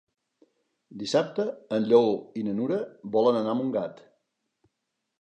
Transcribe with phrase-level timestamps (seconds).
[1.01, 1.45] Dissabte
[1.77, 2.09] en Lleó
[2.43, 2.83] i na Nura
[3.19, 4.07] volen anar a Montgat.